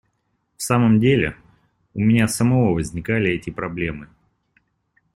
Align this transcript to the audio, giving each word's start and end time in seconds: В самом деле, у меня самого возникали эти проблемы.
В 0.57 0.63
самом 0.63 0.99
деле, 0.99 1.35
у 1.93 1.99
меня 1.99 2.27
самого 2.27 2.73
возникали 2.73 3.29
эти 3.29 3.51
проблемы. 3.51 4.09